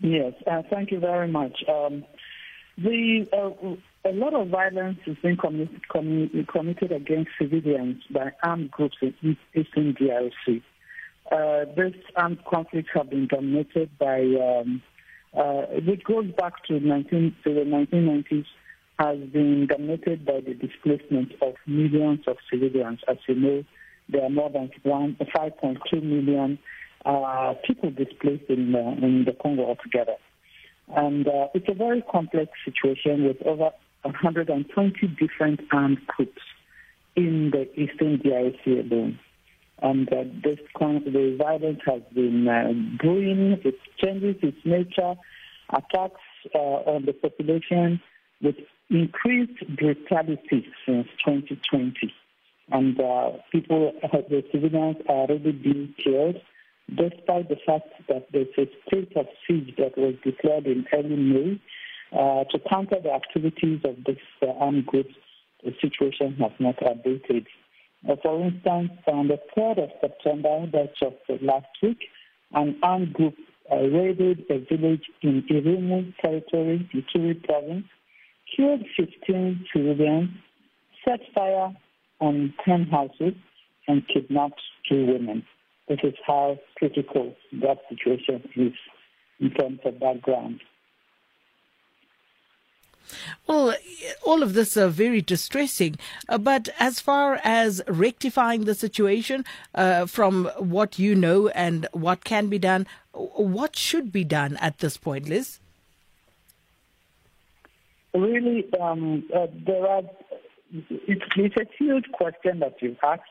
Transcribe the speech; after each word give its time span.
Yes, 0.00 0.32
uh, 0.50 0.62
thank 0.70 0.90
you 0.90 0.98
very 0.98 1.28
much. 1.28 1.62
Um, 1.68 2.04
the 2.78 3.26
uh, 3.32 4.08
a 4.08 4.12
lot 4.12 4.32
of 4.32 4.48
violence 4.48 4.98
is 5.06 5.16
being 5.22 5.36
committed, 5.36 5.82
committed 6.48 6.92
against 6.92 7.30
civilians 7.38 8.02
by 8.10 8.32
armed 8.42 8.70
groups 8.70 8.96
in 9.02 9.36
eastern 9.54 9.94
DRC. 9.94 10.62
Uh, 11.30 11.70
this 11.76 11.94
armed 12.16 12.38
conflicts 12.50 12.88
have 12.94 13.10
been 13.10 13.26
dominated 13.26 13.90
by, 13.98 14.20
um, 14.20 14.82
uh, 15.36 15.62
which 15.86 16.02
goes 16.04 16.30
back 16.38 16.64
to, 16.64 16.80
19, 16.80 17.36
to 17.44 17.54
the 17.54 17.60
1990s, 17.60 18.46
has 18.98 19.18
been 19.30 19.66
dominated 19.66 20.24
by 20.24 20.40
the 20.40 20.54
displacement 20.54 21.32
of 21.42 21.54
millions 21.66 22.20
of 22.26 22.36
civilians. 22.50 23.00
As 23.06 23.18
you 23.28 23.34
know, 23.34 23.64
there 24.08 24.24
are 24.24 24.30
more 24.30 24.50
than 24.50 24.70
1, 24.82 25.16
5.2 25.36 26.02
million 26.02 26.58
uh, 27.04 27.54
people 27.66 27.90
displaced 27.90 28.48
in, 28.48 28.74
uh, 28.74 29.04
in 29.04 29.24
the 29.24 29.32
Congo 29.40 29.66
altogether. 29.66 30.16
And 30.88 31.26
uh, 31.26 31.48
it's 31.54 31.68
a 31.68 31.74
very 31.74 32.02
complex 32.10 32.50
situation 32.64 33.24
with 33.24 33.40
over 33.46 33.70
120 34.02 35.06
different 35.18 35.60
armed 35.72 36.04
groups 36.06 36.42
in 37.16 37.50
the 37.52 37.68
eastern 37.80 38.18
DRC 38.18 38.90
alone. 38.90 39.18
And 39.82 40.12
uh, 40.12 40.24
this 40.44 40.58
kind 40.78 41.06
of 41.06 41.12
the 41.12 41.36
violence 41.38 41.80
has 41.86 42.02
been 42.14 42.46
uh, 42.46 42.72
brewing, 42.98 43.58
it 43.64 43.78
changes 43.98 44.36
its 44.42 44.58
nature, 44.64 45.14
attacks 45.70 46.20
uh, 46.54 46.58
on 46.58 47.06
the 47.06 47.12
population 47.12 48.00
with 48.42 48.56
increased 48.90 49.64
brutality 49.76 50.66
since 50.84 51.06
2020. 51.24 52.12
And 52.72 53.00
uh, 53.00 53.30
people, 53.50 53.92
the 54.02 54.44
civilians 54.52 54.96
are 55.08 55.26
already 55.26 55.52
being 55.52 55.94
killed 56.02 56.36
despite 56.96 57.48
the 57.48 57.56
fact 57.66 57.88
that 58.08 58.26
there's 58.32 58.48
a 58.58 58.66
state 58.86 59.12
of 59.16 59.26
siege 59.46 59.74
that 59.78 59.96
was 59.96 60.14
declared 60.24 60.66
in 60.66 60.86
early 60.92 61.16
May 61.16 61.60
uh, 62.12 62.44
to 62.44 62.58
counter 62.68 62.96
the 63.02 63.12
activities 63.12 63.80
of 63.84 63.96
this 64.04 64.18
uh, 64.42 64.46
armed 64.58 64.86
groups, 64.86 65.14
the 65.64 65.72
situation 65.80 66.36
has 66.40 66.52
not 66.58 66.76
abated. 66.82 67.46
Uh, 68.08 68.16
for 68.22 68.42
instance, 68.42 68.90
on 69.06 69.28
the 69.28 69.38
3rd 69.56 69.84
of 69.84 69.90
September, 70.00 70.66
that's 70.72 70.98
just 70.98 71.42
last 71.42 71.66
week, 71.82 71.98
an 72.52 72.76
armed 72.82 73.12
group 73.12 73.34
raided 73.70 74.44
a 74.50 74.58
village 74.58 75.04
in 75.22 75.42
Irumu 75.42 76.12
territory, 76.20 76.88
Ituri 76.94 77.42
province, 77.44 77.86
killed 78.56 78.84
15 78.96 79.66
civilians, 79.72 80.30
set 81.04 81.20
fire 81.34 81.72
on 82.20 82.52
10 82.64 82.86
houses, 82.86 83.34
and 83.86 84.02
kidnapped 84.08 84.60
two 84.88 85.06
women. 85.06 85.44
This 85.90 85.98
is 86.04 86.14
how 86.24 86.56
critical 86.76 87.34
that 87.50 87.78
situation 87.88 88.48
is 88.54 88.74
in 89.40 89.50
terms 89.50 89.80
of 89.84 89.98
background. 89.98 90.60
Well, 93.48 93.74
all 94.22 94.44
of 94.44 94.54
this 94.54 94.76
are 94.76 94.86
very 94.86 95.20
distressing. 95.20 95.96
Uh, 96.28 96.38
but 96.38 96.68
as 96.78 97.00
far 97.00 97.40
as 97.42 97.82
rectifying 97.88 98.66
the 98.66 98.76
situation, 98.76 99.44
uh, 99.74 100.06
from 100.06 100.44
what 100.58 101.00
you 101.00 101.16
know 101.16 101.48
and 101.48 101.88
what 101.90 102.22
can 102.22 102.46
be 102.46 102.60
done, 102.60 102.86
what 103.12 103.74
should 103.74 104.12
be 104.12 104.22
done 104.22 104.58
at 104.58 104.78
this 104.78 104.96
point, 104.96 105.28
Liz? 105.28 105.58
Really, 108.14 108.64
um, 108.80 109.24
uh, 109.34 109.48
there 109.66 109.88
are. 109.88 110.02
It's, 110.72 111.24
it's 111.34 111.56
a 111.56 111.66
huge 111.76 112.04
question 112.12 112.60
that 112.60 112.76
you've 112.80 112.96
asked. 113.02 113.22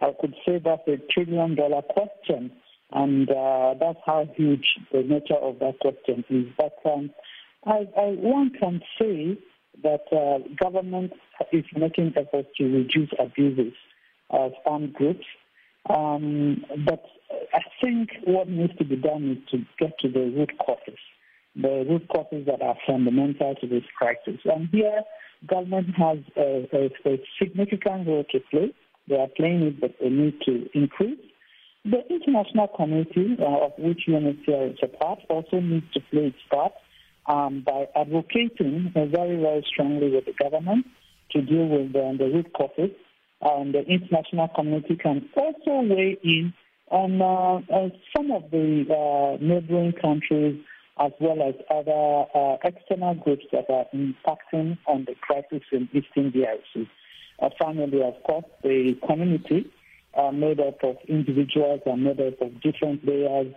I 0.00 0.12
could 0.20 0.34
say 0.46 0.60
that's 0.64 0.86
a 0.88 0.96
trillion 1.12 1.54
dollar 1.54 1.82
question, 1.82 2.50
and 2.92 3.30
uh, 3.30 3.74
that's 3.78 3.98
how 4.04 4.28
huge 4.36 4.66
the 4.92 5.02
nature 5.02 5.34
of 5.34 5.58
that 5.60 5.78
question 5.80 6.24
is. 6.30 6.46
But 6.56 6.78
um, 6.84 7.10
I, 7.64 7.86
I, 7.96 8.16
one 8.18 8.50
can 8.58 8.80
say 8.98 9.38
that 9.82 10.04
uh, 10.12 10.38
government 10.62 11.12
is 11.52 11.64
making 11.74 12.14
efforts 12.16 12.48
to 12.58 12.64
reduce 12.64 13.10
abuses 13.18 13.72
of 14.30 14.52
armed 14.66 14.94
groups. 14.94 15.26
Um, 15.88 16.64
but 16.86 17.04
I 17.52 17.60
think 17.80 18.10
what 18.24 18.48
needs 18.48 18.76
to 18.78 18.84
be 18.84 18.96
done 18.96 19.38
is 19.42 19.50
to 19.50 19.64
get 19.78 19.98
to 20.00 20.08
the 20.08 20.32
root 20.36 20.52
causes, 20.64 20.98
the 21.56 21.84
root 21.88 22.06
causes 22.08 22.46
that 22.46 22.62
are 22.62 22.76
fundamental 22.86 23.54
to 23.56 23.66
this 23.66 23.82
crisis. 23.98 24.40
And 24.44 24.68
here, 24.70 25.02
government 25.48 25.88
has 25.96 26.18
a, 26.36 26.68
a, 26.72 27.10
a 27.10 27.18
significant 27.40 28.06
role 28.06 28.24
to 28.30 28.40
play. 28.50 28.72
They 29.08 29.16
are 29.16 29.28
playing 29.28 29.62
it, 29.62 29.80
but 29.80 29.94
they 30.00 30.10
need 30.10 30.40
to 30.46 30.68
increase. 30.74 31.18
The 31.84 32.06
international 32.08 32.68
community, 32.68 33.36
uh, 33.40 33.66
of 33.66 33.72
which 33.76 34.02
UNHCR 34.08 34.74
is 34.74 34.78
a 34.82 34.88
part, 34.88 35.18
also 35.28 35.58
needs 35.60 35.86
to 35.94 36.00
play 36.10 36.26
its 36.26 36.38
part 36.48 36.72
um, 37.26 37.64
by 37.66 37.86
advocating 37.96 38.92
uh, 38.94 39.06
very, 39.06 39.36
very 39.36 39.64
strongly 39.66 40.10
with 40.10 40.26
the 40.26 40.32
government 40.40 40.86
to 41.32 41.42
deal 41.42 41.66
with 41.66 41.92
the, 41.92 42.16
the 42.18 42.26
root 42.26 42.52
causes. 42.52 42.90
Um, 43.42 43.72
the 43.72 43.80
international 43.80 44.48
community 44.54 44.94
can 44.94 45.28
also 45.36 45.82
weigh 45.82 46.16
in 46.22 46.54
on 46.90 47.20
uh, 47.20 47.74
uh, 47.74 47.88
some 48.14 48.30
of 48.30 48.50
the 48.50 48.84
uh, 48.86 49.42
neighboring 49.42 49.92
countries 50.00 50.62
as 51.00 51.10
well 51.20 51.42
as 51.42 51.54
other 51.70 52.58
external 52.62 53.14
groups 53.14 53.44
that 53.50 53.64
are 53.70 53.86
impacting 53.94 54.78
on 54.86 55.04
the 55.06 55.14
crisis 55.20 55.62
in 55.72 55.88
Eastern 55.92 56.30
DRC 56.30 56.86
uh, 57.42 57.50
finally, 57.58 58.02
of 58.02 58.14
course, 58.24 58.44
the 58.62 58.96
community 59.06 59.70
made 60.32 60.60
up 60.60 60.82
of 60.84 60.96
individuals 61.08 61.80
and 61.86 62.04
made 62.04 62.20
up 62.20 62.40
of 62.40 62.60
different 62.60 63.06
layers. 63.06 63.52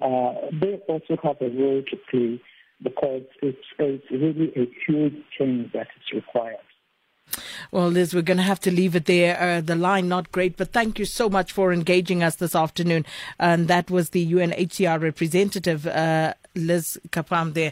Uh, 0.00 0.34
they 0.60 0.80
also 0.88 1.16
have 1.22 1.36
a 1.40 1.48
role 1.48 1.82
to 1.90 1.96
play 2.10 2.40
because 2.82 3.22
it's, 3.42 3.58
it's 3.78 4.10
really 4.10 4.52
a 4.56 4.66
huge 4.86 5.14
change 5.38 5.72
that 5.72 5.88
is 5.96 6.12
required. 6.14 6.56
Well, 7.70 7.88
Liz, 7.88 8.14
we're 8.14 8.22
going 8.22 8.38
to 8.38 8.42
have 8.42 8.60
to 8.60 8.70
leave 8.70 8.96
it 8.96 9.04
there. 9.04 9.40
Uh, 9.40 9.60
the 9.60 9.76
line 9.76 10.08
not 10.08 10.32
great, 10.32 10.56
but 10.56 10.72
thank 10.72 10.98
you 10.98 11.04
so 11.04 11.28
much 11.28 11.52
for 11.52 11.72
engaging 11.72 12.22
us 12.22 12.36
this 12.36 12.54
afternoon. 12.54 13.06
And 13.38 13.68
that 13.68 13.90
was 13.90 14.10
the 14.10 14.32
UNHCR 14.32 15.00
representative, 15.00 15.86
uh, 15.86 16.34
Liz 16.56 16.98
Kpam 17.10 17.54
there. 17.54 17.68